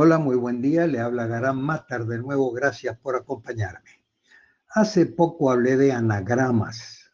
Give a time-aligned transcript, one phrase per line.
[0.00, 0.86] Hola, muy buen día.
[0.86, 2.52] Le habla Garán Matar de nuevo.
[2.52, 4.04] Gracias por acompañarme.
[4.68, 7.10] Hace poco hablé de anagramas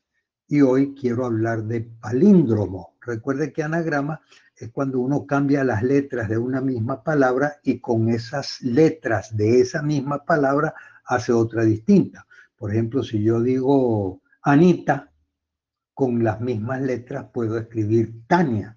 [0.46, 2.98] y hoy quiero hablar de palíndromo.
[3.00, 4.20] Recuerde que anagrama
[4.54, 9.62] es cuando uno cambia las letras de una misma palabra y con esas letras de
[9.62, 10.74] esa misma palabra
[11.06, 12.26] hace otra distinta.
[12.54, 15.10] Por ejemplo, si yo digo Anita,
[15.94, 18.76] con las mismas letras puedo escribir Tania.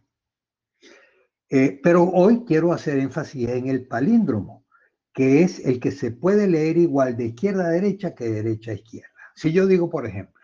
[1.50, 4.66] Eh, pero hoy quiero hacer énfasis en el palíndromo,
[5.14, 8.72] que es el que se puede leer igual de izquierda a derecha que de derecha
[8.72, 9.10] a izquierda.
[9.36, 10.44] Si yo digo, por ejemplo,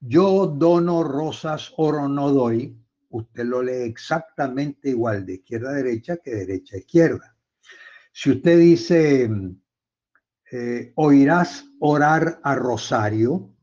[0.00, 2.76] yo dono rosas, oro no doy,
[3.10, 7.36] usted lo lee exactamente igual de izquierda a derecha que de derecha a izquierda.
[8.12, 9.30] Si usted dice,
[10.50, 13.54] eh, oirás orar a Rosario,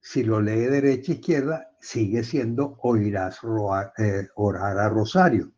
[0.00, 3.40] si lo lee de derecha a izquierda, sigue siendo oirás
[3.98, 5.53] eh, orar a Rosario.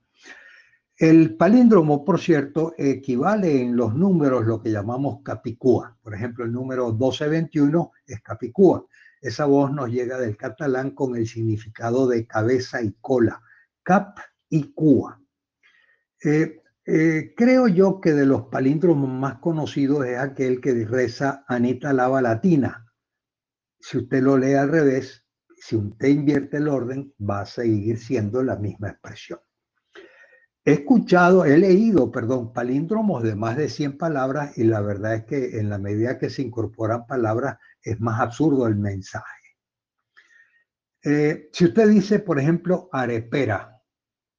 [0.98, 5.94] El palíndromo, por cierto, equivale en los números lo que llamamos capicúa.
[6.02, 8.86] Por ejemplo, el número 1221 es capicúa.
[9.20, 13.42] Esa voz nos llega del catalán con el significado de cabeza y cola,
[13.82, 14.16] cap
[14.48, 15.20] y cua.
[16.24, 21.92] Eh, eh, creo yo que de los palíndromos más conocidos es aquel que reza Anita
[21.92, 22.86] Lava Latina.
[23.78, 25.26] Si usted lo lee al revés,
[25.58, 29.40] si usted invierte el orden, va a seguir siendo la misma expresión.
[30.68, 35.24] He escuchado, he leído, perdón, palíndromos de más de 100 palabras y la verdad es
[35.24, 39.54] que en la medida que se incorporan palabras es más absurdo el mensaje.
[41.04, 43.80] Eh, si usted dice, por ejemplo, arepera,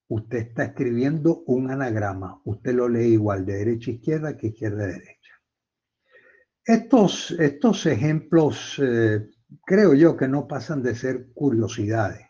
[0.09, 2.41] usted está escribiendo un anagrama.
[2.43, 5.31] Usted lo lee igual de derecha a izquierda que izquierda a derecha.
[6.65, 9.29] Estos, estos ejemplos eh,
[9.65, 12.27] creo yo que no pasan de ser curiosidades,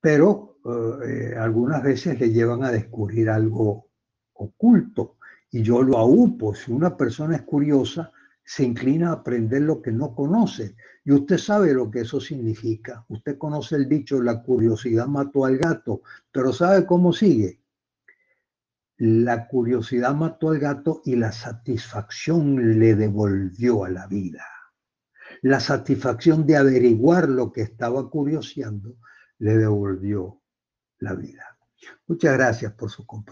[0.00, 0.57] pero
[1.04, 3.88] eh, algunas veces le llevan a descubrir algo
[4.34, 5.16] oculto.
[5.50, 6.54] Y yo lo aupo.
[6.54, 8.12] Si una persona es curiosa,
[8.44, 10.74] se inclina a aprender lo que no conoce.
[11.04, 13.04] Y usted sabe lo que eso significa.
[13.08, 16.02] Usted conoce el dicho, la curiosidad mató al gato,
[16.32, 17.60] pero ¿sabe cómo sigue?
[18.96, 24.44] La curiosidad mató al gato y la satisfacción le devolvió a la vida.
[25.42, 28.96] La satisfacción de averiguar lo que estaba curioseando
[29.38, 30.37] le devolvió
[31.00, 31.56] la vida.
[32.06, 33.28] Muchas gracias por su compañía.